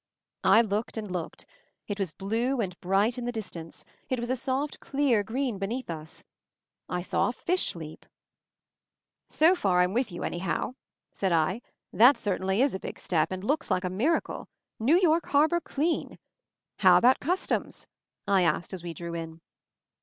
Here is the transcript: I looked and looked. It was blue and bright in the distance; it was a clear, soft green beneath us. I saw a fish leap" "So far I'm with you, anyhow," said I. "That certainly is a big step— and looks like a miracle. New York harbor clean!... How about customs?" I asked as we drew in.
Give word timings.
I 0.45 0.61
looked 0.63 0.97
and 0.97 1.11
looked. 1.11 1.45
It 1.85 1.99
was 1.99 2.11
blue 2.11 2.59
and 2.59 2.75
bright 2.81 3.19
in 3.19 3.25
the 3.25 3.31
distance; 3.31 3.85
it 4.09 4.19
was 4.19 4.31
a 4.31 4.33
clear, 4.79 5.19
soft 5.21 5.25
green 5.29 5.59
beneath 5.59 5.91
us. 5.91 6.23
I 6.89 7.03
saw 7.03 7.29
a 7.29 7.33
fish 7.33 7.75
leap" 7.75 8.07
"So 9.39 9.53
far 9.53 9.79
I'm 9.81 9.93
with 9.93 10.11
you, 10.11 10.23
anyhow," 10.23 10.73
said 11.11 11.31
I. 11.31 11.61
"That 11.93 12.17
certainly 12.17 12.63
is 12.63 12.73
a 12.73 12.79
big 12.79 12.97
step— 12.97 13.31
and 13.31 13.43
looks 13.43 13.69
like 13.69 13.83
a 13.83 13.91
miracle. 13.91 14.47
New 14.79 14.97
York 14.99 15.27
harbor 15.27 15.59
clean!... 15.59 16.17
How 16.79 16.97
about 16.97 17.19
customs?" 17.19 17.85
I 18.27 18.41
asked 18.41 18.73
as 18.73 18.81
we 18.83 18.95
drew 18.95 19.13
in. 19.13 19.39